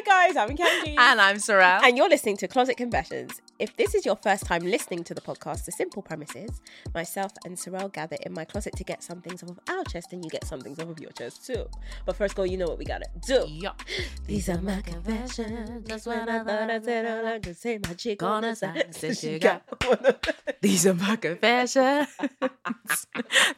Hi 0.00 0.28
guys, 0.28 0.36
I'm 0.36 0.56
Candice. 0.56 0.96
And 0.96 1.20
I'm 1.20 1.38
Sarel. 1.38 1.82
And 1.82 1.96
you're 1.96 2.08
listening 2.08 2.36
to 2.36 2.46
Closet 2.46 2.76
Confessions. 2.76 3.42
If 3.58 3.76
this 3.76 3.96
is 3.96 4.06
your 4.06 4.14
first 4.14 4.46
time 4.46 4.62
listening 4.62 5.02
to 5.02 5.12
the 5.12 5.20
podcast, 5.20 5.64
the 5.64 5.72
simple 5.72 6.02
premise 6.02 6.36
is 6.36 6.60
myself 6.94 7.32
and 7.44 7.56
Sarel 7.56 7.92
gather 7.92 8.16
in 8.24 8.32
my 8.32 8.44
closet 8.44 8.76
to 8.76 8.84
get 8.84 9.02
some 9.02 9.20
things 9.20 9.42
off 9.42 9.50
of 9.50 9.58
our 9.68 9.82
chest 9.82 10.12
and 10.12 10.24
you 10.24 10.30
get 10.30 10.44
some 10.44 10.60
things 10.60 10.78
off 10.78 10.88
of 10.88 11.00
your 11.00 11.10
chest 11.10 11.44
too. 11.44 11.66
But 12.06 12.14
first, 12.14 12.36
go, 12.36 12.44
you 12.44 12.56
know 12.56 12.66
what 12.66 12.78
we 12.78 12.84
gotta 12.84 13.08
do. 13.26 13.44
Yup. 13.48 13.82
These 14.24 14.48
are 14.50 14.62
my 14.62 14.80
confessions. 14.82 15.88
That's 15.88 16.06
when 16.06 16.28
I 16.28 16.44
thought 16.44 16.70
I 16.70 16.80
said 16.80 17.04
all 17.04 17.26
I 17.26 17.40
could 17.40 17.56
say. 17.56 17.80
My 17.84 17.94
chick 17.94 18.22
on 18.22 18.42
the 18.42 18.54
side 18.54 18.94
said 18.94 19.18
she 19.18 19.38
got 19.40 19.64
These 20.60 20.86
are 20.86 20.94
my 20.94 21.16
confessions. 21.16 22.06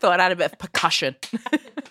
Thought 0.01 0.21
I 0.21 0.23
had 0.23 0.33
a 0.33 0.37
bit 0.37 0.53
of 0.53 0.59
percussion. 0.59 1.17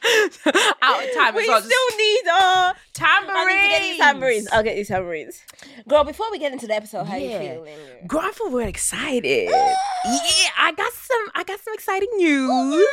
Out 0.82 1.04
of 1.04 1.14
time. 1.14 1.36
We 1.36 1.48
well, 1.48 1.62
still 1.62 1.98
need 1.98 2.22
uh 2.32 2.74
tambourines. 2.94 3.38
I 3.38 3.46
need 3.48 3.62
to 3.64 3.70
get 3.70 3.82
these 3.82 3.98
tambourines. 3.98 4.48
I'll 4.52 4.64
get 4.64 4.76
these 4.76 4.88
tambourines. 4.88 5.42
Girl, 5.88 6.04
before 6.04 6.28
we 6.32 6.40
get 6.40 6.52
into 6.54 6.68
the 6.68 6.76
episode, 6.76 7.06
how 7.06 7.16
Yeah. 7.16 7.42
you 7.42 7.50
feeling? 7.66 7.80
Girl, 8.08 8.22
I 8.24 8.32
feel 8.32 8.50
really 8.52 8.70
excited. 8.70 9.50
yeah, 9.50 10.50
I 10.58 10.74
got 10.76 10.94
some. 10.94 11.26
I 11.36 11.44
got 11.44 11.60
some 11.60 11.74
exciting 11.74 12.10
news. 12.18 12.88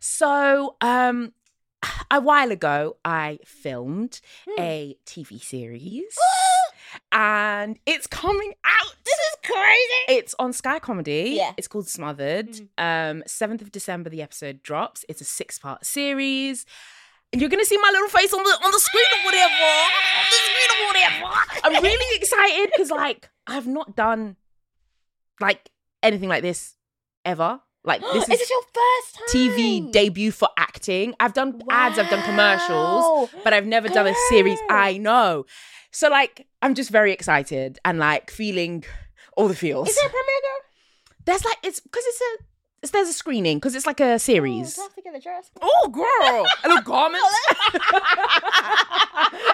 So, 0.00 0.76
um, 0.80 1.32
a 2.10 2.20
while 2.20 2.50
ago, 2.50 2.96
I 3.04 3.38
filmed 3.44 4.20
Hmm. 4.48 4.60
a 4.60 4.96
TV 5.06 5.38
series, 5.42 6.16
and 7.10 7.78
it's 7.86 8.06
coming 8.06 8.54
out. 8.64 8.94
This 9.04 9.14
is 9.14 9.36
crazy. 9.44 10.18
It's 10.18 10.34
on 10.38 10.52
Sky 10.52 10.78
Comedy. 10.78 11.34
Yeah. 11.36 11.52
It's 11.56 11.68
called 11.68 11.88
Smothered. 11.88 12.48
Um, 12.78 13.22
7th 13.26 13.62
of 13.62 13.72
December, 13.72 14.10
the 14.10 14.22
episode 14.22 14.62
drops. 14.62 15.04
It's 15.08 15.20
a 15.20 15.24
six 15.24 15.58
part 15.58 15.84
series. 15.84 16.66
And 17.32 17.40
you're 17.40 17.48
gonna 17.50 17.64
see 17.64 17.78
my 17.78 17.90
little 17.90 18.08
face 18.08 18.32
on 18.34 18.42
the 18.42 18.50
on 18.50 18.70
the 18.70 18.78
screen 18.78 19.04
or 19.18 19.24
whatever. 19.24 19.52
On 19.52 20.24
the 20.30 20.36
screen 20.36 20.82
or 20.82 20.86
whatever. 20.86 21.34
I'm 21.64 21.82
really 21.82 22.16
excited 22.20 22.70
because 22.74 22.90
like 22.90 23.30
I've 23.46 23.66
not 23.66 23.96
done 23.96 24.36
like 25.40 25.70
anything 26.02 26.28
like 26.28 26.42
this 26.42 26.76
ever. 27.24 27.60
Like 27.84 28.02
this 28.02 28.28
is 28.28 28.40
is 28.40 28.50
your 28.50 28.62
first 28.62 29.14
time? 29.32 29.50
TV 29.50 29.90
debut 29.90 30.30
for 30.30 30.48
acting. 30.58 31.14
I've 31.20 31.32
done 31.32 31.62
ads, 31.70 31.98
I've 31.98 32.10
done 32.10 32.22
commercials, 32.22 33.30
but 33.42 33.54
I've 33.54 33.66
never 33.66 33.88
done 33.88 34.06
a 34.06 34.14
series. 34.28 34.58
I 34.70 34.98
know. 34.98 35.46
So 35.92 36.08
like 36.08 36.46
I'm 36.62 36.74
just 36.74 36.90
very 36.90 37.12
excited 37.12 37.78
and 37.84 37.98
like 37.98 38.30
feeling 38.30 38.84
all 39.36 39.46
the 39.48 39.54
feels. 39.54 39.88
Is 39.90 39.96
there 39.96 40.06
a 40.06 40.10
premiere 40.10 40.40
girl? 40.42 40.60
There's 41.26 41.44
like 41.44 41.58
it's 41.62 41.80
because 41.80 42.04
it's 42.06 42.20
a 42.20 42.44
it's, 42.82 42.90
there's 42.92 43.08
a 43.08 43.12
screening 43.12 43.58
because 43.58 43.74
it's 43.76 43.86
like 43.86 44.00
a 44.00 44.14
Oh, 44.14 44.16
series. 44.18 44.74
do 44.74 44.80
I 44.80 44.84
have 44.84 44.94
to 44.94 45.02
get 45.02 45.14
a 45.14 45.20
dress? 45.20 45.50
Oh, 45.60 45.88
girl, 45.92 46.46
a 46.64 46.68
little 46.68 46.82
garment, 46.82 47.22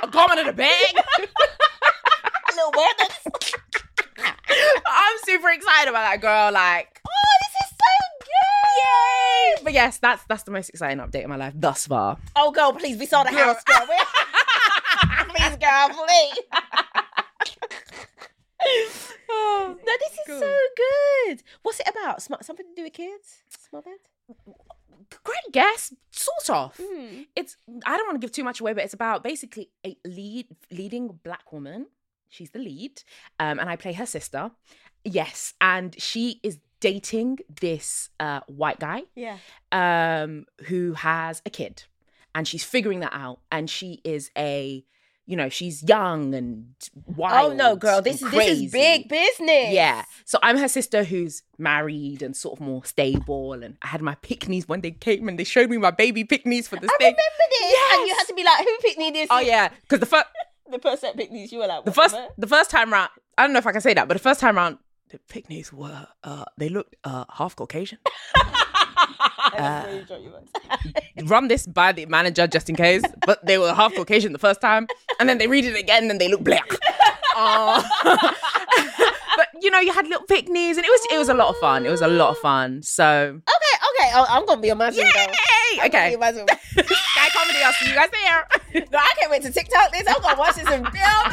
a 0.02 0.08
garment 0.08 0.40
in 0.40 0.48
a 0.48 0.52
bag. 0.54 0.94
A 1.18 2.52
little 2.54 2.72
weapons. 2.74 3.18
I'm 4.86 5.18
super 5.24 5.50
excited 5.50 5.90
about 5.90 6.10
that, 6.10 6.20
girl. 6.22 6.52
Like, 6.52 7.00
Oh, 7.06 7.34
this 7.42 7.68
is 7.68 7.76
so 7.76 7.94
good. 8.20 8.78
yay! 8.78 9.64
But 9.64 9.72
yes, 9.74 9.98
that's 9.98 10.24
that's 10.24 10.44
the 10.44 10.50
most 10.50 10.70
exciting 10.70 10.98
update 10.98 11.24
in 11.24 11.28
my 11.28 11.36
life 11.36 11.52
thus 11.54 11.86
far. 11.86 12.16
Oh, 12.34 12.50
girl, 12.50 12.72
please, 12.72 12.96
we 12.98 13.04
saw 13.06 13.24
the 13.24 13.30
house, 13.30 13.62
girl. 13.64 13.86
Girl, 15.60 15.88
please. 15.90 16.44
no, 19.28 19.76
this 19.84 20.12
is 20.12 20.18
Cool. 20.26 20.40
so 20.40 20.56
good. 20.76 21.42
What's 21.62 21.80
it 21.80 21.88
about? 21.88 22.22
Sm- 22.22 22.34
something 22.42 22.66
to 22.66 22.74
do 22.74 22.82
with 22.84 22.92
kids? 22.92 23.38
Smothered? 23.68 23.98
Great 25.24 25.52
guess, 25.52 25.94
sort 26.10 26.50
of. 26.50 26.76
Hmm. 26.80 27.22
It's 27.34 27.56
I 27.86 27.96
don't 27.96 28.06
want 28.06 28.20
to 28.20 28.24
give 28.24 28.32
too 28.32 28.44
much 28.44 28.60
away, 28.60 28.74
but 28.74 28.84
it's 28.84 28.94
about 28.94 29.22
basically 29.24 29.70
a 29.86 29.96
lead 30.04 30.46
leading 30.70 31.18
black 31.22 31.50
woman. 31.52 31.86
She's 32.28 32.50
the 32.50 32.58
lead, 32.58 33.02
um, 33.40 33.58
and 33.58 33.70
I 33.70 33.76
play 33.76 33.94
her 33.94 34.04
sister. 34.06 34.50
Yes, 35.04 35.54
and 35.62 35.98
she 36.00 36.40
is 36.42 36.58
dating 36.80 37.38
this 37.60 38.10
uh, 38.20 38.40
white 38.46 38.78
guy 38.78 39.02
Yeah. 39.16 39.38
um, 39.72 40.44
who 40.66 40.92
has 40.92 41.40
a 41.46 41.50
kid, 41.50 41.84
and 42.34 42.46
she's 42.46 42.64
figuring 42.64 43.00
that 43.00 43.14
out. 43.14 43.40
And 43.50 43.70
she 43.70 44.02
is 44.04 44.30
a, 44.36 44.84
you 45.28 45.36
know, 45.36 45.50
she's 45.50 45.82
young 45.82 46.34
and 46.34 46.74
wild. 47.14 47.52
Oh 47.52 47.54
no, 47.54 47.76
girl, 47.76 48.00
this 48.00 48.22
is 48.22 48.30
this 48.30 48.48
is 48.58 48.72
big 48.72 49.08
business. 49.10 49.72
Yeah. 49.74 50.04
So 50.24 50.38
I'm 50.42 50.56
her 50.56 50.68
sister 50.68 51.04
who's 51.04 51.42
married 51.58 52.22
and 52.22 52.34
sort 52.34 52.58
of 52.58 52.66
more 52.66 52.82
stable. 52.86 53.52
And 53.52 53.76
I 53.82 53.88
had 53.88 54.00
my 54.00 54.14
picnics 54.16 54.66
when 54.66 54.80
they 54.80 54.90
came 54.92 55.28
and 55.28 55.38
they 55.38 55.44
showed 55.44 55.68
me 55.68 55.76
my 55.76 55.90
baby 55.90 56.24
picnics 56.24 56.66
for 56.66 56.76
this 56.76 56.90
I 56.90 56.96
thing. 56.96 57.14
remember 57.14 57.44
this. 57.50 57.78
And 57.92 58.00
you 58.00 58.06
Yes. 58.06 58.16
had 58.18 58.26
to 58.28 58.34
be 58.34 58.42
like, 58.44 58.58
who 58.64 58.76
picked 58.80 58.98
me 58.98 59.10
this? 59.10 59.28
Oh 59.30 59.38
yeah, 59.40 59.68
because 59.82 60.00
the 60.00 60.06
first 60.06 60.26
The 60.70 60.78
person 60.78 61.08
that 61.08 61.16
picked 61.16 61.32
these, 61.32 61.50
you 61.52 61.58
were 61.60 61.66
like, 61.66 61.84
the 61.84 61.92
first 61.92 62.16
the 62.38 62.46
first 62.46 62.70
time 62.70 62.90
round, 62.92 63.10
I 63.36 63.42
don't 63.44 63.52
know 63.52 63.58
if 63.58 63.66
I 63.66 63.72
can 63.72 63.80
say 63.82 63.92
that, 63.94 64.08
but 64.08 64.14
the 64.14 64.22
first 64.22 64.40
time 64.40 64.56
round, 64.56 64.78
the 65.10 65.18
picnics 65.28 65.72
were 65.72 66.06
uh 66.24 66.44
they 66.56 66.70
looked 66.70 66.96
uh 67.04 67.24
half 67.30 67.54
Caucasian. 67.54 67.98
That's 69.56 69.86
really 69.86 70.04
what 70.04 70.22
you 70.22 70.30
meant. 70.30 71.30
Run 71.30 71.48
this 71.48 71.66
by 71.66 71.92
the 71.92 72.06
manager 72.06 72.46
just 72.46 72.68
in 72.68 72.76
case, 72.76 73.02
but 73.26 73.44
they 73.44 73.58
were 73.58 73.74
half 73.74 73.94
Caucasian 73.94 74.32
the 74.32 74.38
first 74.38 74.60
time, 74.60 74.86
and 75.18 75.28
then 75.28 75.38
they 75.38 75.46
read 75.46 75.64
it 75.64 75.78
again 75.78 76.10
and 76.10 76.20
they 76.20 76.28
look 76.28 76.42
black. 76.42 76.68
Uh, 77.36 77.82
but 79.36 79.48
you 79.62 79.70
know, 79.70 79.80
you 79.80 79.92
had 79.92 80.06
little 80.06 80.26
picnics 80.26 80.76
and 80.76 80.84
it 80.84 80.90
was 80.90 81.06
it 81.12 81.18
was 81.18 81.28
a 81.28 81.34
lot 81.34 81.48
of 81.48 81.56
fun. 81.58 81.86
It 81.86 81.90
was 81.90 82.02
a 82.02 82.08
lot 82.08 82.30
of 82.30 82.38
fun. 82.38 82.82
So 82.82 83.04
Okay, 83.04 83.74
okay. 83.88 84.10
Oh, 84.14 84.26
I'm 84.28 84.46
gonna 84.46 84.60
be 84.60 84.68
Zoom. 84.68 84.78
girl. 84.78 84.96
Yay! 84.96 85.86
Okay. 85.86 86.10
be 86.10 86.14
on 86.14 86.20
my 86.20 86.32
Sky 86.32 87.28
comedy, 87.32 87.58
I'll 87.64 87.72
see 87.72 87.88
you 87.88 87.94
guys 87.94 88.10
there. 88.10 88.84
no, 88.92 88.98
I 88.98 89.14
can't 89.18 89.30
wait 89.30 89.42
to 89.42 89.52
TikTok 89.52 89.92
this. 89.92 90.04
I'm 90.08 90.20
gonna 90.22 90.38
watch 90.38 90.56
this 90.56 90.68
in 90.70 90.84
film. 90.84 91.32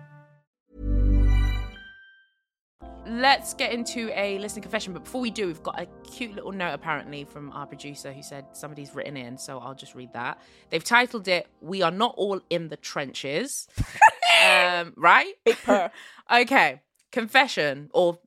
Let's 3.11 3.53
get 3.53 3.73
into 3.73 4.09
a 4.17 4.39
listener 4.39 4.61
confession, 4.61 4.93
but 4.93 5.03
before 5.03 5.19
we 5.19 5.31
do, 5.31 5.45
we've 5.47 5.61
got 5.61 5.77
a 5.77 5.85
cute 6.09 6.33
little 6.33 6.53
note 6.53 6.73
apparently 6.73 7.25
from 7.25 7.51
our 7.51 7.67
producer 7.67 8.13
who 8.13 8.23
said 8.23 8.45
somebody's 8.53 8.95
written 8.95 9.17
in, 9.17 9.37
so 9.37 9.59
I'll 9.59 9.75
just 9.75 9.95
read 9.95 10.13
that. 10.13 10.39
They've 10.69 10.81
titled 10.81 11.27
it 11.27 11.45
"We 11.59 11.81
Are 11.81 11.91
Not 11.91 12.13
All 12.15 12.39
in 12.49 12.69
the 12.69 12.77
Trenches," 12.77 13.67
um, 14.47 14.93
right? 14.95 15.33
Big 15.43 15.57
purr. 15.57 15.91
okay. 16.33 16.81
confession 17.11 17.89
or 17.93 18.17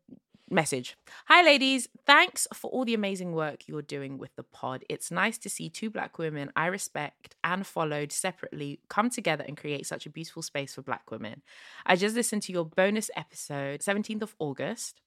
message. 0.51 0.97
Hi, 1.27 1.43
ladies. 1.43 1.89
Thanks 2.07 2.47
for 2.53 2.71
all 2.71 2.85
the 2.85 2.95
amazing 2.95 3.33
work 3.33 3.67
you're 3.67 3.83
doing 3.83 4.19
with 4.19 4.35
the 4.37 4.43
pod. 4.43 4.85
It's 4.89 5.11
nice 5.11 5.39
to 5.39 5.51
see 5.51 5.69
two 5.69 5.91
black 5.91 6.19
women 6.19 6.51
I 6.55 6.67
respect 6.67 7.35
and 7.43 7.67
followed 7.67 8.13
separately 8.13 8.81
come 8.89 9.11
together 9.11 9.45
and 9.47 9.57
create 9.57 9.87
such 9.87 10.07
a 10.07 10.11
beautiful 10.11 10.43
space 10.43 10.75
for 10.75 10.83
black 10.83 11.11
women. 11.11 11.43
I 11.87 11.97
just 11.97 12.15
listened 12.15 12.43
to 12.43 12.53
your 12.53 12.65
bonus 12.65 13.11
episode, 13.17 13.81
17th 13.81 14.23
of 14.23 14.35
August, 14.39 15.01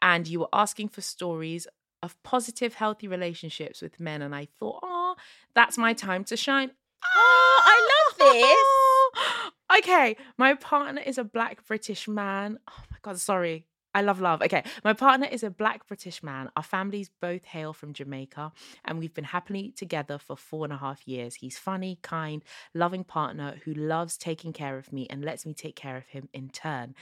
and 0.00 0.26
you 0.26 0.40
were 0.40 0.48
asking 0.52 0.88
for 0.88 1.00
stories 1.00 1.66
of 2.02 2.20
positive, 2.22 2.74
healthy 2.74 3.08
relationships 3.08 3.82
with 3.82 4.00
men. 4.00 4.22
And 4.22 4.34
I 4.34 4.48
thought, 4.58 4.80
oh, 4.82 5.16
that's 5.54 5.78
my 5.78 5.92
time 5.92 6.24
to 6.24 6.36
shine. 6.36 6.70
Oh, 7.04 7.62
I 7.64 7.88
love 7.92 8.32
this. 8.32 9.52
okay, 9.78 10.16
my 10.36 10.54
partner 10.54 11.02
is 11.04 11.18
a 11.18 11.24
black 11.24 11.66
British 11.66 12.08
man. 12.08 12.58
Oh 12.68 12.82
my 12.90 12.98
God, 13.02 13.18
sorry. 13.18 13.67
I 13.94 14.02
love 14.02 14.20
love. 14.20 14.42
Okay, 14.42 14.62
my 14.84 14.92
partner 14.92 15.26
is 15.30 15.42
a 15.42 15.50
black 15.50 15.86
British 15.86 16.22
man. 16.22 16.50
Our 16.56 16.62
families 16.62 17.10
both 17.20 17.44
hail 17.44 17.72
from 17.72 17.94
Jamaica, 17.94 18.52
and 18.84 18.98
we've 18.98 19.14
been 19.14 19.24
happily 19.24 19.72
together 19.76 20.18
for 20.18 20.36
four 20.36 20.64
and 20.64 20.72
a 20.72 20.76
half 20.76 21.08
years. 21.08 21.36
He's 21.36 21.58
funny, 21.58 21.98
kind, 22.02 22.44
loving 22.74 23.04
partner 23.04 23.56
who 23.64 23.72
loves 23.74 24.16
taking 24.16 24.52
care 24.52 24.76
of 24.76 24.92
me 24.92 25.06
and 25.08 25.24
lets 25.24 25.46
me 25.46 25.54
take 25.54 25.74
care 25.74 25.96
of 25.96 26.06
him 26.08 26.28
in 26.32 26.50
turn. 26.50 26.94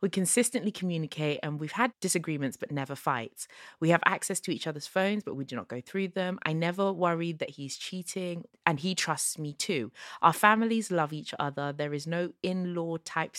We 0.00 0.10
consistently 0.10 0.70
communicate 0.70 1.40
and 1.42 1.58
we've 1.58 1.72
had 1.72 1.92
disagreements 2.00 2.58
but 2.58 2.70
never 2.70 2.94
fights. 2.94 3.48
We 3.80 3.88
have 3.88 4.02
access 4.04 4.38
to 4.40 4.50
each 4.50 4.66
other's 4.66 4.86
phones 4.86 5.22
but 5.22 5.34
we 5.34 5.46
do 5.46 5.56
not 5.56 5.68
go 5.68 5.80
through 5.80 6.08
them. 6.08 6.38
I 6.44 6.52
never 6.52 6.92
worried 6.92 7.38
that 7.38 7.48
he's 7.50 7.78
cheating 7.78 8.44
and 8.66 8.80
he 8.80 8.94
trusts 8.94 9.38
me 9.38 9.54
too. 9.54 9.92
Our 10.20 10.34
families 10.34 10.90
love 10.90 11.14
each 11.14 11.32
other. 11.38 11.72
There 11.72 11.94
is 11.94 12.06
no 12.06 12.32
in 12.42 12.74
law 12.74 12.98
type 12.98 13.34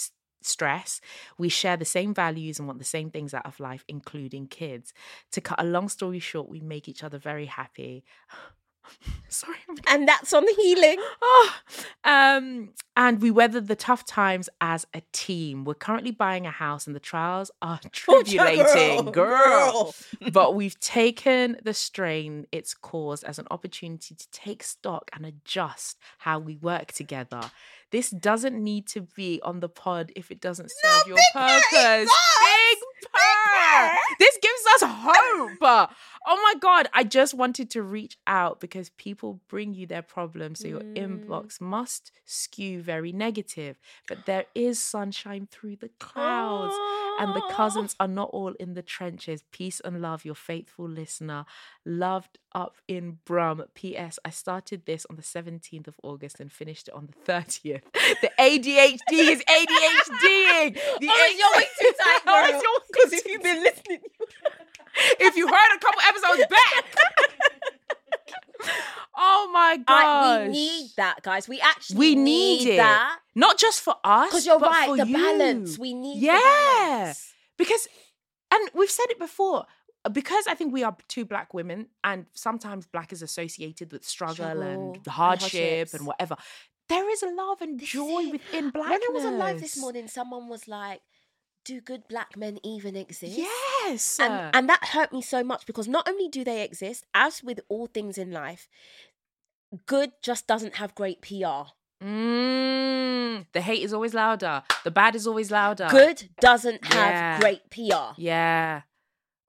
stress. 0.46 1.02
We 1.38 1.50
share 1.50 1.78
the 1.78 1.86
same 1.86 2.14
values 2.14 2.60
and 2.60 2.68
want 2.68 2.80
the 2.80 2.86
same 2.86 3.10
things 3.10 3.34
out 3.34 3.46
of 3.46 3.60
life, 3.60 3.84
including 3.88 4.48
kids. 4.48 4.94
To 5.32 5.42
cut 5.42 5.62
a 5.62 5.66
long 5.66 5.90
story 5.90 6.20
short, 6.20 6.50
we 6.50 6.60
make 6.60 6.88
each 6.88 7.04
other 7.04 7.18
very 7.18 7.46
happy. 7.46 8.04
Sorry. 9.30 9.58
And 9.88 10.08
that's 10.08 10.34
on 10.34 10.46
the 10.46 10.56
healing. 10.58 10.98
Oh, 11.22 11.52
um, 12.04 12.70
and 12.96 13.22
we 13.22 13.32
weathered 13.32 13.68
the 13.68 13.76
tough 13.76 14.06
times 14.06 14.50
as 14.62 14.86
a 14.94 15.02
team. 15.12 15.66
We're 15.66 15.74
currently 15.74 16.12
buying 16.12 16.46
a 16.46 16.52
house, 16.52 16.88
and 16.88 16.96
the 16.96 17.02
trials 17.02 17.52
are 17.62 17.80
tribulating, 17.92 18.66
girl, 18.66 19.04
girl. 19.12 19.12
girl. 19.12 19.96
but 20.32 20.56
we've 20.56 20.80
taken 20.80 21.58
the 21.64 21.74
strain 21.74 22.48
it's 22.52 22.74
caused 22.74 23.24
as 23.24 23.40
an 23.40 23.48
opportunity 23.52 24.16
to 24.16 24.32
take 24.32 24.64
stock 24.64 25.12
and 25.14 25.26
adjust 25.26 25.98
how 26.20 26.40
we 26.40 26.56
work 26.56 26.92
together. 26.94 27.42
This 27.92 28.10
doesn't 28.10 28.62
need 28.62 28.88
to 28.88 29.02
be 29.02 29.40
on 29.44 29.60
the 29.60 29.70
pod 29.70 30.12
if 30.16 30.32
it 30.32 30.42
doesn't 30.42 30.72
serve 30.82 31.08
your 31.08 31.16
Big 31.16 31.26
Purr, 31.34 31.62
purpose. 31.72 32.12
Big 32.44 32.78
purr. 33.14 33.92
This 34.20 34.38
gives 34.42 34.64
us 34.74 34.84
hope. 34.86 35.90
Oh 36.28 36.36
my 36.42 36.60
God, 36.60 36.88
I 36.94 37.04
just 37.04 37.34
wanted 37.34 37.70
to 37.72 37.84
reach 37.84 38.18
out 38.26 38.60
because 38.60 38.90
people 38.92 39.40
bring 39.48 39.74
you 39.74 39.86
their 39.86 40.02
problems. 40.02 40.60
So 40.60 40.68
your 40.68 40.80
Mm. 40.82 40.96
inbox 41.28 41.62
must 41.62 42.12
skew 42.26 42.82
very 42.82 43.12
negative. 43.12 43.78
But 44.08 44.26
there 44.26 44.46
is 44.56 44.82
sunshine 44.82 45.48
through 45.52 45.76
the 45.78 45.90
clouds. 46.00 46.76
And 47.20 47.34
the 47.36 47.44
cousins 47.52 47.96
are 48.00 48.08
not 48.10 48.30
all 48.32 48.54
in 48.60 48.74
the 48.74 48.82
trenches. 48.82 49.44
Peace 49.52 49.80
and 49.86 50.02
love, 50.02 50.26
your 50.26 50.36
faithful 50.36 50.88
listener. 50.90 51.46
Loved 51.86 52.40
up 52.54 52.76
in 52.88 53.20
Brum. 53.26 53.64
P.S. 53.74 54.18
I 54.26 54.32
started 54.32 54.86
this 54.86 55.06
on 55.10 55.16
the 55.16 55.22
17th 55.22 55.88
of 55.88 55.96
August 56.04 56.40
and 56.42 56.52
finished 56.52 56.88
it 56.90 56.94
on 56.94 57.08
the 57.08 57.32
30th. 57.32 57.84
The 58.22 58.32
ADHD 58.40 59.14
is 59.32 59.42
ADHDing. 59.44 60.74
The 61.00 61.08
Oh, 61.10 61.28
it's 61.30 61.40
your 61.40 61.58
week 61.58 61.68
too 61.80 61.92
tight, 62.04 62.22
Oh, 62.28 62.42
girl. 62.42 62.54
it's 62.56 62.64
your 62.64 62.74
week 62.74 62.84
Because 62.92 63.14
if 63.14 63.26
you've 63.28 63.44
been 63.44 63.64
listening, 63.64 64.00
if 65.20 65.36
you 65.36 65.48
heard 65.48 65.76
a 65.76 65.80
couple 65.80 66.02
episodes 66.08 66.44
back. 66.50 66.86
oh 69.18 69.50
my 69.54 69.78
god, 69.88 70.48
we 70.48 70.54
need 70.54 70.90
that, 70.98 71.22
guys. 71.24 71.48
We 71.48 71.60
actually 71.62 71.98
We 72.00 72.16
need 72.16 72.68
it. 72.68 72.78
that 72.78 73.20
Not 73.36 73.58
just 73.58 73.82
for 73.82 73.96
us. 74.04 74.30
because 74.30 74.46
you're 74.46 74.60
but 74.60 74.72
right. 74.72 74.88
for 74.88 74.98
The 74.98 75.08
you. 75.08 75.14
balance 75.18 75.78
we 75.78 75.94
need. 75.94 76.22
Yeah. 76.22 77.14
Because, 77.58 77.88
and 78.52 78.70
we've 78.74 78.90
said 78.92 79.06
it 79.10 79.20
before, 79.20 79.66
uh, 80.04 80.10
because 80.10 80.46
I 80.48 80.56
think 80.56 80.74
we 80.74 80.84
are 80.84 80.96
two 81.08 81.24
black 81.26 81.54
women, 81.54 81.88
and 82.04 82.26
sometimes 82.34 82.86
black 82.86 83.14
is 83.14 83.22
associated 83.22 83.92
with 83.94 84.04
struggle, 84.06 84.36
Struggle 84.36 84.62
and 84.64 84.96
and 84.98 85.08
hardship 85.08 85.52
hardships. 85.52 85.94
and 85.94 86.06
whatever. 86.06 86.36
There 86.90 87.10
is 87.10 87.24
a 87.24 87.30
love 87.30 87.62
and 87.62 87.80
This 87.80 87.90
joy 87.90 88.30
within 88.30 88.70
blackness. 88.70 89.00
When 89.08 89.10
I 89.10 89.14
was 89.14 89.26
alive 89.26 89.60
this 89.62 89.78
morning, 89.78 90.08
someone 90.08 90.48
was 90.50 90.68
like, 90.68 91.02
"Do 91.66 91.82
good 91.82 92.08
black 92.08 92.38
men 92.38 92.60
even 92.64 92.96
exist?" 92.96 93.38
Yes. 93.38 94.20
And, 94.20 94.56
and 94.56 94.70
that 94.70 94.90
hurt 94.94 95.12
me 95.12 95.22
so 95.22 95.44
much 95.44 95.66
because 95.66 95.88
not 95.88 96.08
only 96.08 96.28
do 96.30 96.44
they 96.44 96.62
exist, 96.64 97.06
as 97.14 97.44
with 97.44 97.60
all 97.68 97.88
things 97.88 98.18
in 98.18 98.32
life, 98.32 98.68
good 99.86 100.12
just 100.22 100.48
doesn't 100.48 100.76
have 100.76 100.96
great 100.96 101.22
PR. 101.22 101.74
mm, 102.04 103.46
the 103.52 103.62
hate 103.62 103.84
is 103.84 103.94
always 103.94 104.14
louder. 104.14 104.64
The 104.84 104.92
bad 104.92 105.16
is 105.16 105.26
always 105.28 105.52
louder. 105.52 105.88
Good 105.90 106.30
doesn't 106.40 106.86
have 106.86 107.14
Yeah. 107.14 107.40
great 107.40 107.70
PR. 107.70 108.14
Yeah. 108.18 108.82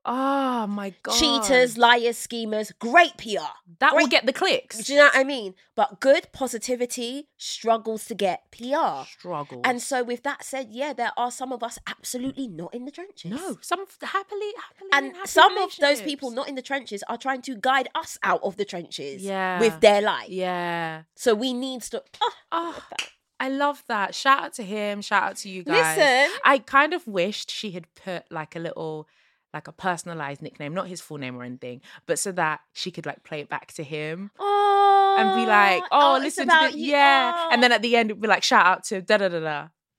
Oh 0.09 0.67
my 0.69 0.95
god. 1.03 1.15
Cheaters, 1.19 1.77
liars, 1.77 2.17
schemers, 2.17 2.71
great 2.79 3.17
PR. 3.19 3.51
That 3.81 3.95
will 3.97 4.07
get 4.07 4.25
the 4.25 4.33
clicks. 4.33 4.85
Do 4.85 4.93
you 4.93 5.01
know 5.01 5.07
what 5.07 5.17
I 5.17 5.25
mean? 5.25 5.55
But 5.75 6.01
good 6.01 6.29
positivity 6.33 7.29
struggles 7.37 8.05
to 8.07 8.15
get 8.15 8.51
PR. 8.53 9.05
Struggle. 9.19 9.61
And 9.65 9.83
so, 9.83 10.05
with 10.05 10.23
that 10.23 10.45
said, 10.45 10.69
yeah, 10.71 10.93
there 10.93 11.11
are 11.17 11.31
some 11.31 11.53
of 11.53 11.63
us 11.63 11.79
absolutely 11.89 12.47
not 12.49 12.73
in 12.75 12.85
the 12.85 12.91
trenches. 12.93 13.31
no, 13.33 13.59
some 13.61 13.85
happily, 14.03 14.53
happily, 14.57 14.91
And 14.93 15.17
happy 15.17 15.29
some 15.29 15.59
of 15.59 15.73
those 15.81 16.01
people 16.01 16.31
not 16.31 16.49
in 16.49 16.55
the 16.55 16.63
trenches 16.63 17.03
are 17.09 17.19
trying 17.19 17.43
to 17.43 17.57
guide 17.57 17.89
us 17.95 18.17
out 18.23 18.41
of 18.45 18.57
the 18.57 18.65
trenches 18.65 19.23
Yeah. 19.23 19.59
with 19.61 19.81
their 19.81 20.01
light. 20.03 20.31
Yeah. 20.31 21.03
So 21.17 21.35
we 21.35 21.53
need 21.53 21.83
to. 21.83 22.03
Oh, 22.23 22.33
Oh, 22.53 22.83
I 23.39 23.49
love 23.51 23.83
that. 23.89 24.15
Shout 24.15 24.43
out 24.45 24.53
to 24.55 24.63
him. 24.63 25.03
Shout 25.03 25.23
out 25.25 25.37
to 25.39 25.49
you 25.51 25.63
guys. 25.63 25.99
Listen. 25.99 26.39
I 26.45 26.59
kind 26.59 26.95
of 26.95 27.07
wished 27.07 27.51
she 27.51 27.73
had 27.73 27.87
put 27.95 28.25
like 28.31 28.57
a 28.57 28.59
little, 28.59 29.09
like 29.57 29.69
a 29.69 29.73
personalized 29.73 30.43
nickname, 30.43 30.75
not 30.75 30.87
his 30.87 31.01
full 31.01 31.17
name 31.19 31.35
or 31.37 31.43
anything, 31.43 31.81
but 32.07 32.19
so 32.19 32.31
that 32.33 32.61
she 32.75 32.91
could 32.91 33.07
like 33.07 33.25
play 33.25 33.41
it 33.41 33.49
back 33.49 33.73
to 33.73 33.83
him 33.83 34.31
oh, 34.39 35.17
and 35.19 35.35
be 35.35 35.47
like, 35.47 35.83
oh, 35.91 36.13
"Oh, 36.13 36.15
it's 36.17 36.37
listen 36.37 36.49
to 36.49 36.79
you. 36.79 36.93
yeah," 36.93 37.33
Oh. 37.35 37.49
and 37.53 37.63
then 37.63 37.73
at 37.73 37.81
the 37.83 37.97
end 37.97 38.11
it'd 38.11 38.21
be 38.21 38.29
like, 38.29 38.43
"Shout 38.43 38.67
out 38.67 38.85
to 38.85 39.01
da 39.01 39.17
da 39.17 39.29
da 39.29 39.41
da." 39.41 39.69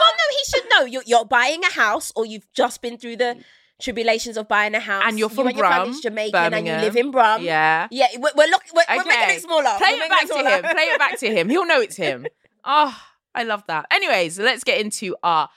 well, 0.00 0.12
no, 0.20 0.26
he 0.30 0.44
should 0.50 0.64
know. 0.70 0.84
You're, 0.84 1.02
you're 1.06 1.24
buying 1.24 1.64
a 1.64 1.72
house, 1.72 2.12
or 2.14 2.26
you've 2.26 2.46
just 2.52 2.82
been 2.82 2.98
through 2.98 3.16
the 3.16 3.38
tribulations 3.80 4.36
of 4.36 4.46
buying 4.48 4.74
a 4.74 4.80
house, 4.80 5.04
And 5.06 5.18
you're 5.18 5.30
You 5.30 5.34
from 5.34 5.46
family's 5.46 5.58
Brum, 5.58 6.00
Jamaican, 6.02 6.54
and 6.54 6.66
you 6.66 6.74
live 6.74 6.96
in 6.96 7.10
Brum. 7.10 7.42
Yeah. 7.42 7.88
yeah. 7.90 8.06
We're, 8.16 8.30
we're, 8.36 8.48
look, 8.48 8.62
we're, 8.74 8.84
we're 8.88 9.04
making 9.04 9.36
it 9.36 9.42
smaller. 9.42 9.70
Play 9.78 9.94
We're 9.98 10.04
it 10.04 10.10
back 10.10 10.28
to 10.28 10.34
him. 10.36 10.62
Play 10.62 10.82
it 10.84 10.98
back 10.98 11.18
to 11.18 11.26
him. 11.26 11.48
He'll 11.48 11.66
know 11.66 11.80
it's 11.80 11.96
him. 11.96 12.26
Oh, 12.64 12.96
I 13.34 13.44
love 13.44 13.64
that. 13.66 13.86
Anyways, 13.90 14.38
let's 14.38 14.62
get 14.62 14.78
into 14.80 15.16
our 15.22 15.48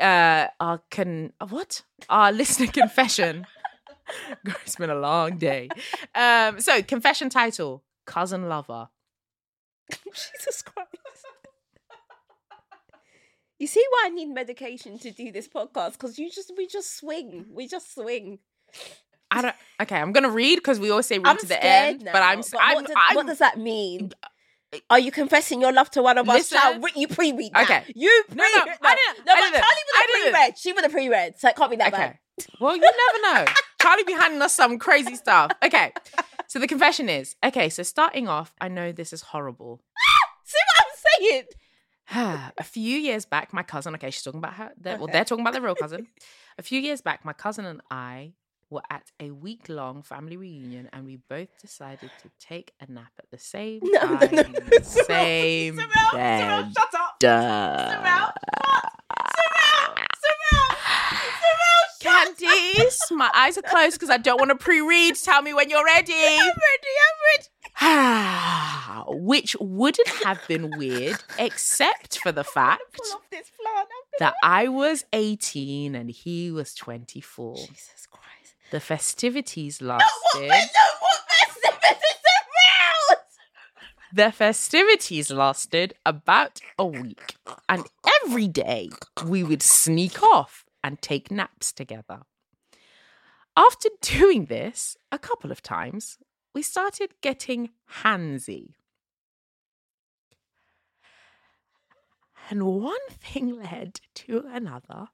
uh 0.00 0.48
our 0.60 0.82
con 0.90 1.32
what? 1.48 1.82
Our 2.08 2.32
listener 2.32 2.66
confession. 2.72 3.46
It's 4.64 4.76
been 4.76 4.90
a 4.90 4.94
long 4.94 5.38
day. 5.38 5.68
Um, 6.14 6.60
so 6.60 6.82
confession 6.82 7.30
title: 7.30 7.82
Cousin 8.06 8.48
Lover. 8.48 8.88
Jesus 10.04 10.62
Christ. 10.62 10.88
You 13.58 13.68
see 13.68 13.84
why 13.90 14.06
I 14.06 14.08
need 14.08 14.26
medication 14.26 14.98
to 14.98 15.12
do 15.12 15.30
this 15.30 15.46
podcast? 15.46 15.92
Because 15.92 16.18
you 16.18 16.28
just 16.28 16.52
we 16.56 16.66
just 16.66 16.96
swing. 16.96 17.46
We 17.48 17.68
just 17.68 17.94
swing. 17.94 18.40
I 19.30 19.40
don't. 19.40 19.54
Okay, 19.80 19.96
I'm 19.96 20.12
gonna 20.12 20.30
read 20.30 20.56
because 20.56 20.80
we 20.80 20.90
always 20.90 21.06
say 21.06 21.18
read 21.18 21.28
I'm 21.28 21.38
to 21.38 21.46
the 21.46 21.64
end, 21.64 22.02
now. 22.02 22.12
but 22.12 22.22
I'm. 22.22 22.42
I'm, 22.58 22.74
what, 22.74 22.86
does, 22.86 22.96
I'm 22.98 23.14
what 23.16 23.26
does 23.26 23.38
that 23.38 23.58
mean? 23.58 24.10
Are 24.88 24.98
you 24.98 25.12
confessing 25.12 25.60
your 25.60 25.72
love 25.72 25.90
to 25.92 26.02
one 26.02 26.16
of 26.18 26.28
us? 26.28 26.50
Listen. 26.52 26.82
You 26.96 27.08
pre-read 27.08 27.52
that. 27.52 27.62
Okay. 27.64 27.92
You 27.94 28.24
No, 28.30 28.34
pre- 28.44 28.52
no, 28.64 28.72
I 28.82 28.96
didn't- 28.96 29.26
No, 29.26 29.32
I 29.32 29.36
but 29.36 29.40
didn't- 29.40 29.64
Charlie 29.64 29.82
would 29.86 29.96
have 29.96 30.32
pre-read. 30.32 30.58
She 30.58 30.72
would 30.72 30.82
have 30.84 30.92
pre-read, 30.92 31.38
so 31.38 31.48
it 31.48 31.56
can't 31.56 31.70
be 31.70 31.76
that 31.76 31.92
Okay. 31.92 32.02
bad. 32.02 32.18
Well, 32.60 32.74
you 32.76 32.80
never 32.82 33.34
know. 33.44 33.52
Charlie 33.82 34.04
be 34.04 34.12
handing 34.14 34.40
us 34.40 34.54
some 34.54 34.78
crazy 34.78 35.16
stuff. 35.16 35.52
Okay. 35.62 35.92
So 36.48 36.58
the 36.58 36.66
confession 36.66 37.08
is 37.08 37.36
okay. 37.44 37.68
So 37.68 37.82
starting 37.82 38.28
off, 38.28 38.54
I 38.60 38.68
know 38.68 38.92
this 38.92 39.12
is 39.12 39.20
horrible. 39.22 39.82
See 40.44 40.56
what 40.76 40.86
I'm 40.86 41.20
saying? 41.20 41.44
a 42.58 42.64
few 42.64 42.98
years 42.98 43.24
back, 43.26 43.52
my 43.52 43.62
cousin, 43.62 43.94
okay, 43.94 44.10
she's 44.10 44.22
talking 44.22 44.38
about 44.38 44.54
her, 44.54 44.72
they're, 44.78 44.96
well, 44.98 45.06
they're 45.06 45.24
talking 45.24 45.42
about 45.42 45.52
their 45.54 45.62
real 45.62 45.74
cousin. 45.74 46.06
A 46.58 46.62
few 46.62 46.80
years 46.80 47.00
back, 47.00 47.24
my 47.24 47.32
cousin 47.32 47.64
and 47.64 47.80
I 47.90 48.32
were 48.72 48.82
at 48.90 49.10
a 49.20 49.30
week 49.30 49.68
long 49.68 50.02
family 50.02 50.36
reunion 50.36 50.88
and 50.92 51.04
we 51.04 51.16
both 51.28 51.48
decided 51.60 52.10
to 52.22 52.30
take 52.40 52.72
a 52.80 52.90
nap 52.90 53.12
at 53.18 53.30
the 53.30 53.38
same 53.38 53.80
No, 53.84 54.00
time. 54.00 54.18
no, 54.32 54.42
no. 54.42 54.78
Sarel, 54.80 55.04
Same 55.06 55.76
Sarel, 55.76 56.12
bed. 56.12 56.42
Sarel, 56.42 56.72
shut 56.76 56.94
up. 56.94 57.18
Duh. 57.20 57.92
Sarel, 57.92 58.32
Sarel, 59.36 59.94
Sarel, 60.22 60.76
Sarel, 62.02 62.36
Candice, 62.36 62.98
my 63.12 63.30
eyes 63.34 63.56
are 63.58 63.62
closed 63.62 63.94
because 63.96 64.10
I 64.10 64.16
don't 64.16 64.38
want 64.40 64.48
to 64.50 64.56
pre-read. 64.56 65.14
Tell 65.16 65.42
me 65.42 65.54
when 65.54 65.70
you're 65.70 65.84
ready. 65.84 66.12
I'm 66.16 66.38
ready, 66.38 66.92
I'm 67.06 67.18
ready. 67.28 67.48
which 69.24 69.56
wouldn't 69.60 70.08
have 70.24 70.40
been 70.48 70.76
weird 70.76 71.16
except 71.38 72.18
for 72.20 72.30
the 72.32 72.44
fact 72.56 72.82
Pull 73.02 73.16
off 73.16 73.30
this 73.30 73.50
plant. 73.60 73.88
that 74.18 74.34
I 74.42 74.68
was 74.68 75.04
18 75.12 75.94
and 75.94 76.10
he 76.10 76.50
was 76.50 76.74
24. 76.74 77.56
Jesus 77.56 78.06
Christ. 78.10 78.41
The 78.72 78.80
festivities 78.80 79.82
what, 79.82 80.00
lasted. 80.00 80.48
no, 80.48 80.56
what 81.00 81.20
festivities 81.28 82.22
around? 82.40 83.18
The 84.14 84.32
festivities 84.32 85.30
lasted 85.30 85.92
about 86.06 86.58
a 86.78 86.86
week, 86.86 87.36
and 87.68 87.84
every 88.24 88.48
day 88.48 88.88
we 89.26 89.42
would 89.44 89.62
sneak 89.62 90.22
off 90.22 90.64
and 90.82 91.02
take 91.02 91.30
naps 91.30 91.70
together. 91.70 92.22
After 93.54 93.90
doing 94.00 94.46
this 94.46 94.96
a 95.12 95.18
couple 95.18 95.52
of 95.52 95.62
times, 95.62 96.16
we 96.54 96.62
started 96.62 97.10
getting 97.20 97.72
handsy. 98.02 98.68
And 102.48 102.64
one 102.64 103.06
thing 103.10 103.60
led 103.60 104.00
to 104.14 104.46
another, 104.50 105.08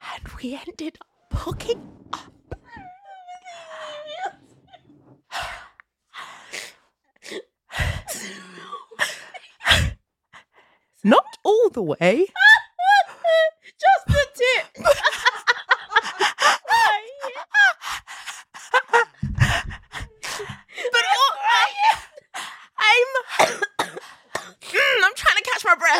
and 0.00 0.28
we 0.42 0.54
ended 0.54 0.96
up 0.98 1.11
hooking 1.32 1.80
up. 2.12 2.32
Not 11.04 11.24
all 11.42 11.68
the 11.70 11.82
way. 11.82 12.26
Just 13.78 14.06
the 14.06 14.26
tip. 14.34 14.84
But 20.92 21.04
I'm 22.78 23.06
I'm 25.04 25.14
trying 25.16 25.36
to 25.36 25.42
catch 25.50 25.64
my 25.64 25.74
breath. 25.74 25.98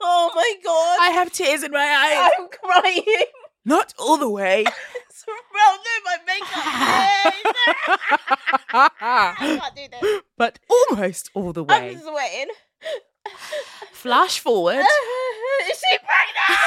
oh 0.00 0.30
my 0.34 0.54
god. 0.64 0.98
I 1.00 1.10
have 1.14 1.32
tears 1.32 1.62
in 1.62 1.72
my 1.72 1.78
eyes. 1.80 2.30
I'm 2.38 2.48
crying. 2.48 3.24
Not 3.64 3.94
all 4.12 4.18
the 4.18 4.28
way. 4.28 4.64
Sarel, 5.10 5.78
no, 5.86 5.94
my 6.04 6.18
makeup. 6.26 6.48
I 8.74 9.34
can't 9.38 9.74
do 9.74 9.88
this. 9.90 10.20
but 10.36 10.58
almost 10.68 11.30
all 11.34 11.52
the 11.54 11.64
I'm 11.68 11.82
way. 11.82 11.96
sweating. 11.96 12.48
Flash 13.92 14.38
forward. 14.40 14.80
Is 15.70 15.78
she 15.78 15.98
pregnant? 15.98 16.58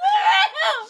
Sarel! 0.00 0.88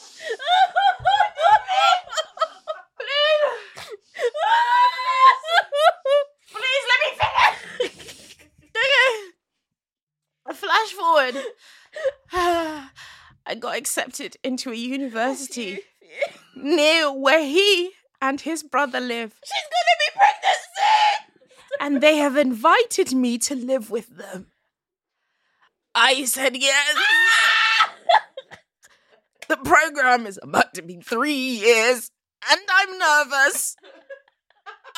Please 6.52 6.84
let 6.90 6.98
me 7.02 7.08
finish. 7.20 7.58
okay. 8.76 9.14
Flash 10.54 10.90
forward. 10.92 11.36
I 13.46 13.54
got 13.74 13.78
accepted 13.80 14.36
into 14.44 14.70
a 14.70 14.74
university 14.74 15.80
near 16.56 17.12
where 17.12 17.44
he 17.44 17.90
and 18.20 18.40
his 18.40 18.62
brother 18.62 19.00
live. 19.00 19.34
She's 19.44 19.64
gonna 19.74 19.98
be 20.00 20.18
pregnant 20.18 20.56
soon! 20.76 21.94
and 21.94 22.00
they 22.02 22.16
have 22.18 22.36
invited 22.36 23.12
me 23.12 23.36
to 23.38 23.54
live 23.54 23.90
with 23.90 24.16
them. 24.16 24.46
I 25.94 26.24
said 26.24 26.56
yes. 26.56 26.96
Ah! 26.96 27.94
the 29.48 29.56
program 29.56 30.26
is 30.26 30.38
about 30.42 30.74
to 30.74 30.82
be 30.82 31.00
three 31.00 31.34
years, 31.34 32.10
and 32.50 32.60
I'm 32.70 32.98
nervous 32.98 33.76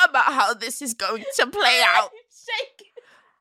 about 0.04 0.26
how 0.26 0.54
this 0.54 0.82
is 0.82 0.92
going 0.94 1.24
to 1.36 1.46
play 1.46 1.80
out 1.86 2.10
Shake. 2.30 2.88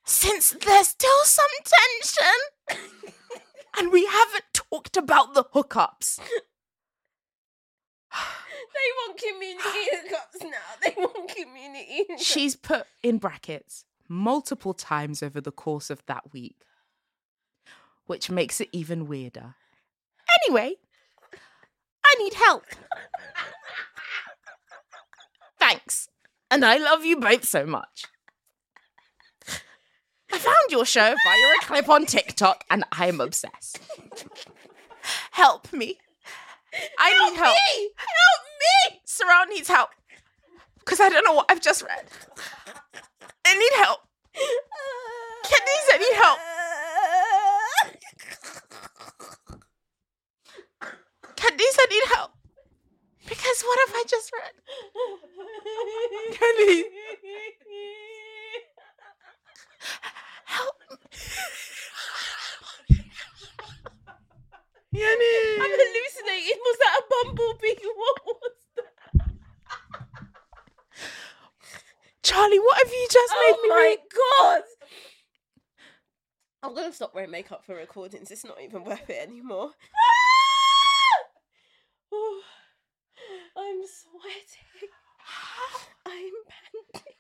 since 0.06 0.52
there's 0.66 0.88
still 0.88 1.24
some 1.24 1.46
tension. 1.66 2.80
and 3.78 3.92
we 3.92 4.06
haven't 4.06 4.46
talked 4.76 4.98
about 4.98 5.34
the 5.34 5.44
hookups. 5.44 6.20
They 8.74 8.92
want 9.08 9.18
community 9.18 9.86
hookups 9.96 10.44
now. 10.44 10.58
They 10.84 10.94
want 10.98 11.30
community 11.30 12.06
hookups. 12.10 12.20
She's 12.20 12.56
put 12.56 12.86
in 13.02 13.20
brackets 13.20 13.86
multiple 14.10 14.74
times 14.74 15.24
over 15.24 15.40
the 15.40 15.52
course 15.52 15.90
of 15.90 16.06
that 16.08 16.34
week, 16.34 16.58
which 18.06 18.30
makes 18.30 18.60
it 18.60 18.68
even 18.74 19.08
weirder. 19.08 19.56
Anyway, 20.44 20.76
I 22.06 22.16
need 22.20 22.34
help. 22.34 22.66
Thanks. 25.58 26.10
And 26.52 26.66
I 26.66 26.78
love 26.78 27.06
you 27.06 27.18
both 27.18 27.46
so 27.46 27.66
much. 27.66 28.06
I 30.32 30.38
found 30.38 30.70
your 30.70 30.86
show 30.86 31.16
via 31.24 31.48
a 31.62 31.66
clip 31.66 31.88
on 31.88 32.06
TikTok 32.06 32.66
and 32.70 32.84
I'm 32.92 33.22
obsessed. 33.22 33.80
Help 35.36 35.74
me. 35.74 35.98
I 36.98 37.12
need 37.12 37.36
help. 37.38 37.58
Help 37.58 37.58
me! 37.78 37.90
Help 37.98 38.42
me! 38.94 39.02
Sarah 39.04 39.46
needs 39.50 39.68
help. 39.68 39.90
Because 40.80 41.02
I 41.02 41.10
don't 41.10 41.26
know 41.26 41.34
what 41.34 41.48
I've 41.50 41.60
just 41.60 41.82
read. 41.82 42.06
I 43.46 43.58
need 43.58 43.74
help. 43.84 44.00
Candice, 45.44 45.90
I 45.94 45.98
need 45.98 46.16
help. 46.16 46.40
Candice, 51.36 51.78
I 51.80 51.86
need 51.90 52.16
help. 52.16 52.32
Because 53.28 53.62
what 53.64 53.80
have 53.88 53.96
I 53.98 54.04
just 54.08 54.32
read? 54.32 54.54
Candice, 56.32 56.86
help. 60.46 60.76
Yanni. 64.92 65.34
I'm 65.60 65.72
hallucinating. 65.76 66.60
Was 66.64 66.78
that 66.80 67.00
a 67.00 67.04
bumblebee? 67.10 67.76
What 67.84 68.18
was 68.26 68.58
that? 68.78 69.28
Charlie, 72.24 72.60
what 72.60 72.78
have 72.84 72.92
you 72.92 73.08
just 73.12 73.34
made 73.34 73.56
Oh 73.58 73.62
me 73.64 73.70
my 73.70 73.76
read? 73.76 74.00
god! 74.16 74.64
Stop 76.96 77.14
wearing 77.14 77.30
makeup 77.32 77.66
for 77.66 77.76
recordings. 77.76 78.32
It's 78.32 78.46
not 78.46 78.62
even 78.64 78.86
worth 78.86 79.10
it 79.10 79.28
anymore. 79.28 79.72
Oh, 82.18 82.42
I'm 83.58 83.82
sweating. 83.86 84.90
I'm 86.06 86.34
panting. 86.48 87.14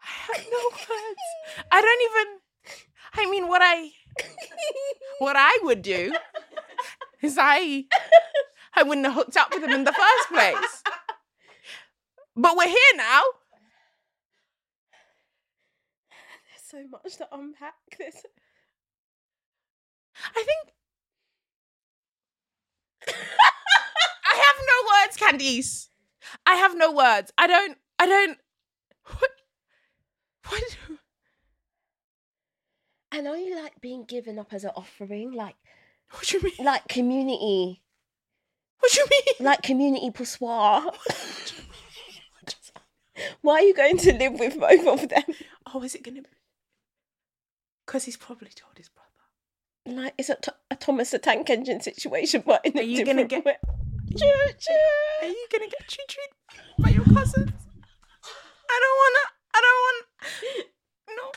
I 0.00 0.06
have 0.06 0.46
no 0.48 0.70
words. 0.70 1.66
I 1.72 1.80
don't 1.80 2.02
even. 2.04 2.38
I 3.14 3.30
mean, 3.30 3.48
what 3.48 3.62
I 3.64 3.90
what 5.18 5.34
I 5.36 5.58
would 5.62 5.82
do 5.82 6.14
is 7.22 7.36
I 7.40 7.86
I 8.76 8.84
wouldn't 8.84 9.06
have 9.06 9.14
hooked 9.16 9.36
up 9.36 9.52
with 9.52 9.64
him 9.64 9.72
in 9.72 9.82
the 9.84 9.92
first 9.92 10.28
place. 10.28 10.82
But 12.36 12.56
we're 12.56 12.68
here 12.68 12.94
now. 12.96 13.22
There's 16.50 16.57
so 16.68 16.86
much 16.90 17.16
to 17.16 17.28
unpack. 17.32 17.74
this. 17.98 18.22
I 20.34 20.44
think 20.44 20.74
I 24.26 24.34
have 24.34 24.56
no 24.66 24.76
words, 24.92 25.16
Candice. 25.16 25.88
I 26.44 26.54
have 26.56 26.76
no 26.76 26.92
words. 26.92 27.32
I 27.38 27.46
don't. 27.46 27.78
I 27.98 28.06
don't. 28.06 28.38
What? 29.18 29.30
What? 30.48 30.62
And 33.10 33.26
are 33.26 33.36
you 33.38 33.56
like 33.56 33.80
being 33.80 34.04
given 34.04 34.38
up 34.38 34.52
as 34.52 34.64
an 34.64 34.72
offering? 34.76 35.32
Like, 35.32 35.56
What 36.10 36.24
do 36.26 36.36
you 36.36 36.42
mean? 36.42 36.66
like 36.66 36.86
community, 36.88 37.82
What 38.80 38.92
do 38.92 39.00
you 39.00 39.06
mean? 39.10 39.46
like 39.46 39.62
community 39.62 40.10
poussoir? 40.10 40.92
Why 43.40 43.54
are 43.54 43.62
you 43.62 43.74
going 43.74 43.96
to 43.98 44.12
live 44.12 44.38
with 44.38 44.58
both 44.60 44.86
of 44.86 45.08
them? 45.08 45.22
Oh, 45.72 45.82
is 45.82 45.94
it 45.94 46.02
gonna 46.02 46.22
be? 46.22 46.28
Because 47.88 48.04
he's 48.04 48.18
probably 48.18 48.50
told 48.54 48.76
his 48.76 48.90
brother. 48.90 50.02
Like, 50.02 50.12
it's 50.18 50.28
a, 50.28 50.36
a 50.70 50.76
Thomas 50.76 51.10
the 51.12 51.18
Tank 51.18 51.48
Engine 51.48 51.80
situation, 51.80 52.42
but 52.44 52.60
in 52.66 52.76
a 52.76 52.82
Are 52.82 52.84
you 52.84 53.02
gonna 53.02 53.24
get- 53.24 53.46
way. 53.46 53.56
Choo 54.10 54.26
choo. 54.58 54.74
Are 55.22 55.26
you 55.26 55.46
gonna 55.50 55.68
get 55.68 55.88
choo 55.88 56.02
chooed 56.06 56.84
by 56.84 56.90
your 56.90 57.04
cousins? 57.06 57.50
I 58.70 58.80
don't 58.82 58.98
wanna. 59.00 59.24
I 59.54 59.60
don't 59.64 59.80
want. 59.86 60.06
No. 61.16 61.32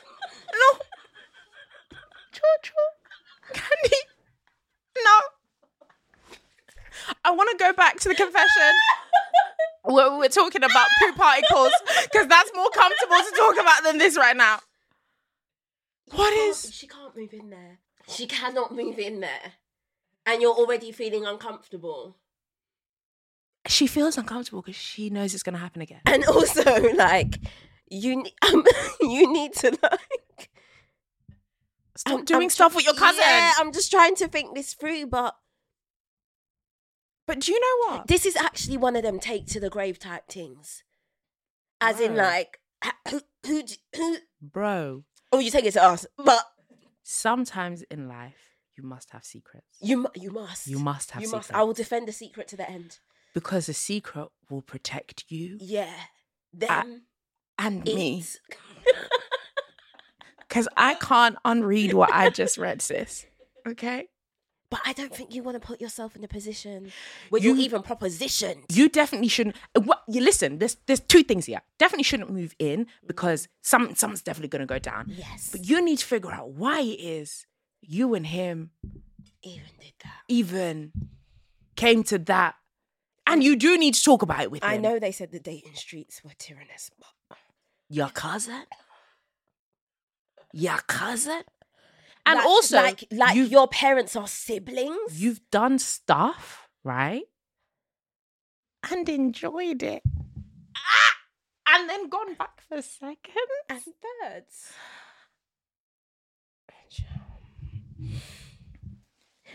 No. 0.60 0.80
Choo 2.34 2.42
choo. 2.64 3.54
Candy. 3.54 3.96
No. 5.06 5.20
I 7.24 7.32
want 7.32 7.50
to 7.52 7.58
go 7.64 7.72
back 7.72 7.98
to 8.02 8.10
the 8.10 8.16
confession. 8.16 8.74
where 9.84 10.12
we 10.12 10.18
were 10.18 10.28
talking 10.28 10.64
about 10.66 10.90
poo 11.00 11.14
particles 11.14 11.72
because 12.04 12.28
that's 12.28 12.52
more 12.54 12.70
comfortable 12.72 13.16
to 13.18 13.34
talk 13.38 13.54
about 13.58 13.84
than 13.86 13.98
this 13.98 14.18
right 14.18 14.36
now. 14.36 14.60
What 16.12 16.34
Can't- 16.34 16.50
is? 16.50 16.74
She 16.74 16.88
can't 16.88 17.16
move 17.16 17.34
in 17.34 17.50
there. 17.50 17.80
She 18.08 18.28
cannot 18.28 18.74
move 18.76 19.00
in 19.00 19.20
there. 19.22 19.54
And 20.26 20.42
you're 20.42 20.54
already 20.54 20.92
feeling 20.92 21.26
uncomfortable. 21.26 22.18
She 23.68 23.88
feels 23.88 24.18
uncomfortable 24.18 24.62
because 24.62 24.76
she 24.76 25.10
knows 25.10 25.34
it's 25.34 25.44
going 25.44 25.54
to 25.54 25.60
happen 25.60 25.82
again. 25.82 26.02
And 26.06 26.26
also, 26.26 26.64
like, 26.96 27.40
you 27.90 28.26
um, 28.42 28.64
you 29.02 29.32
need 29.32 29.54
to 29.54 29.78
like 29.82 30.50
Stop 31.96 32.14
I'm- 32.16 32.26
doing 32.26 32.44
I'm 32.44 32.50
stuff 32.50 32.72
tr- 32.72 32.78
with 32.78 32.86
your 32.86 32.94
cousin. 32.96 33.22
Yeah, 33.24 33.54
I'm 33.60 33.72
just 33.72 33.92
trying 33.92 34.16
to 34.16 34.28
think 34.28 34.56
this 34.56 34.74
through, 34.74 35.08
but 35.08 35.36
but 37.28 37.40
do 37.42 37.52
you 37.52 37.60
know 37.60 37.92
what? 37.94 38.08
this 38.08 38.26
is 38.26 38.36
actually 38.36 38.78
one 38.78 38.96
of 38.96 39.04
them 39.04 39.20
take 39.20 39.46
to 39.48 39.60
the 39.60 39.70
grave 39.70 40.00
type 40.00 40.28
things. 40.28 40.84
As 41.80 42.00
in, 42.00 42.16
like, 42.16 42.60
who, 43.10 43.22
who, 43.46 43.64
who, 43.96 44.18
Bro, 44.42 45.04
oh, 45.32 45.40
you 45.40 45.50
take 45.52 45.66
it 45.66 45.72
to 45.74 45.84
us, 45.84 46.06
but 46.18 46.44
sometimes 47.04 47.82
in 47.84 48.08
life, 48.08 48.56
you 48.78 48.84
must 48.84 49.12
have 49.12 49.24
secrets. 49.24 49.66
you, 49.82 49.98
mu- 49.98 50.10
you 50.16 50.32
must, 50.32 50.68
You 50.68 50.80
must 50.80 51.12
have 51.12 51.22
you 51.22 51.30
must. 51.30 51.48
secrets. 51.48 51.60
I 51.60 51.64
will 51.64 51.74
defend 51.74 52.08
the 52.08 52.12
secret 52.14 52.48
to 52.50 52.58
the 52.58 52.70
end. 52.70 53.00
Because 53.34 53.70
a 53.70 53.74
secret 53.74 54.28
will 54.50 54.62
protect 54.62 55.26
you 55.30 55.58
Yeah, 55.62 55.94
them, 56.54 57.04
and 57.58 57.84
me. 57.86 58.24
Because 60.48 60.68
I 60.78 60.96
can't 60.96 61.38
unread 61.46 61.94
what 61.94 62.12
I 62.12 62.30
just 62.30 62.58
read, 62.58 62.82
sis. 62.82 63.26
Okay? 63.68 64.08
But 64.72 64.80
I 64.86 64.94
don't 64.94 65.14
think 65.14 65.36
you 65.36 65.44
want 65.44 65.62
to 65.62 65.68
put 65.68 65.82
yourself 65.82 66.16
in 66.16 66.24
a 66.24 66.28
position 66.30 66.92
where 67.30 67.42
you, 67.42 67.54
are 67.54 67.58
even 67.58 67.84
propositioned. 67.84 68.64
You 68.74 68.88
definitely 68.90 69.28
shouldn't. 69.28 69.58
uh, 69.76 69.82
What 69.82 70.02
you 70.08 70.22
listen? 70.22 70.58
There's 70.60 70.78
there's 70.88 71.02
two 71.02 71.24
things 71.24 71.46
here. 71.46 71.62
Definitely 71.78 72.04
shouldn't 72.04 72.32
move 72.32 72.56
in 72.58 72.88
because 73.06 73.48
some 73.62 73.94
something's 73.96 74.22
definitely 74.24 74.48
gonna 74.48 74.66
go 74.66 74.80
down. 74.80 75.06
yes, 75.10 75.50
But 75.52 75.66
you 75.70 75.84
need 75.84 76.00
to 76.00 76.06
figure 76.06 76.32
out 76.32 76.52
why 76.52 76.80
it 76.80 77.00
is 77.02 77.46
you 77.82 78.14
and 78.16 78.26
him 78.28 78.72
even 79.44 79.72
did 79.80 79.94
that. 80.04 80.22
even 80.30 80.92
came 81.76 82.04
to 82.04 82.18
that, 82.20 82.56
and 83.28 83.44
you 83.44 83.56
do 83.58 83.78
need 83.78 83.94
to 83.96 84.04
talk 84.04 84.22
about 84.22 84.40
it 84.42 84.52
with 84.52 84.64
him. 84.64 84.70
I 84.70 84.78
know 84.78 85.00
they 85.00 85.12
said 85.12 85.32
the 85.32 85.40
dating 85.40 85.76
streets 85.76 86.24
were 86.24 86.32
tyrannous, 86.38 86.92
but 86.98 87.38
your 87.90 88.10
cousin, 88.10 88.64
your 90.54 90.78
cousin, 90.88 91.42
and 92.26 92.38
Like- 92.38 92.46
also 92.46 92.78
like 92.78 93.04
like 93.12 93.36
your 93.36 93.68
parents 93.68 94.16
are 94.16 94.28
siblings. 94.28 95.22
you've 95.22 95.42
done 95.52 95.80
stuff 95.80 96.68
right 96.84 97.24
and 98.92 99.08
enjoyed 99.10 99.84
it, 99.84 100.04
ah! 100.76 101.14
and 101.76 101.90
then 101.90 102.10
gone 102.10 102.34
back 102.36 102.62
for 102.68 102.82
seconds. 102.82 103.36
and 103.70 103.82
thirds. 104.22 104.74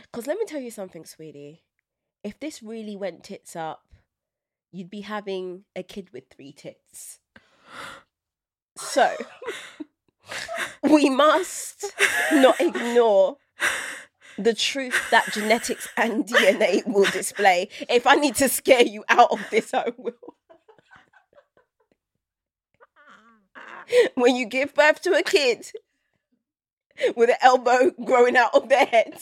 Because 0.03 0.27
let 0.27 0.39
me 0.39 0.45
tell 0.47 0.61
you 0.61 0.71
something, 0.71 1.05
sweetie. 1.05 1.63
If 2.25 2.39
this 2.41 2.63
really 2.63 2.97
went 2.97 3.23
tits 3.25 3.55
up, 3.57 3.83
you'd 4.73 4.91
be 4.91 5.03
having 5.03 5.65
a 5.75 5.83
kid 5.83 6.11
with 6.13 6.25
three 6.31 6.53
tits. 6.53 7.19
So, 8.77 9.15
we 10.91 11.11
must 11.11 11.93
not 12.33 12.61
ignore 12.61 13.37
the 14.39 14.55
truth 14.55 15.11
that 15.11 15.33
genetics 15.33 15.89
and 15.97 16.27
DNA 16.27 16.87
will 16.87 17.11
display. 17.11 17.69
If 17.89 18.07
I 18.07 18.15
need 18.15 18.35
to 18.37 18.49
scare 18.49 18.83
you 18.83 19.05
out 19.09 19.33
of 19.33 19.41
this, 19.51 19.73
I 19.73 19.93
will. 19.97 20.13
When 24.15 24.35
you 24.35 24.47
give 24.47 24.75
birth 24.75 25.01
to 25.03 25.13
a 25.13 25.23
kid 25.23 25.67
with 27.15 27.31
an 27.31 27.37
elbow 27.41 27.93
growing 28.05 28.37
out 28.37 28.55
of 28.55 28.69
their 28.69 28.85
head, 28.85 29.19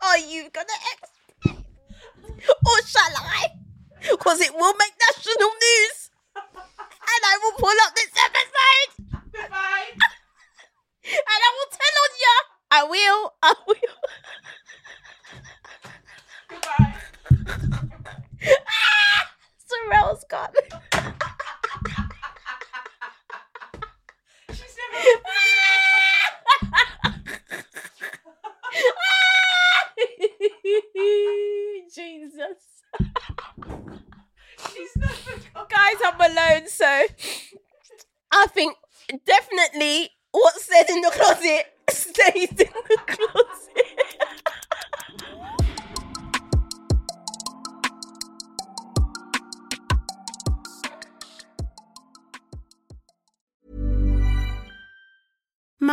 are 0.00 0.18
you 0.18 0.48
gonna 0.52 0.66
explain? 0.92 1.64
Or 2.66 2.86
shall 2.86 3.16
I? 3.16 3.46
Because 4.10 4.40
it 4.40 4.54
will 4.54 4.74
make 4.74 4.92
national 5.08 5.48
news. 5.48 6.03
And 7.04 7.22
I 7.24 7.34
will 7.42 7.56
pull 7.58 7.76
up 7.86 7.92
this 7.94 8.12
episode. 8.16 8.90
Goodbye. 9.32 9.90
And 11.04 11.40
I 11.44 11.50
will 11.52 11.70
tell 11.70 11.96
on 12.00 12.12
ya. 12.24 12.34
I 12.70 12.82
will. 12.88 13.34
I 13.42 13.54
will. 13.68 13.93